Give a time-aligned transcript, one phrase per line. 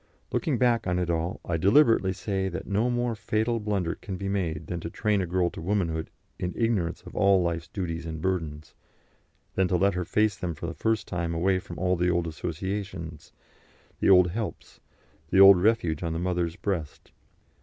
[0.31, 4.27] Looking back on it all, I deliberately say that no more fatal blunder can be
[4.27, 8.19] made than to train a girl to womanhood in ignorance of all life's duties and
[8.19, 8.99] burdens, and
[9.53, 12.25] then to let her face them for the first time away from all the old
[12.25, 13.31] associations,
[13.99, 14.79] the old helps,
[15.29, 17.11] the old refuge on the mother's breast.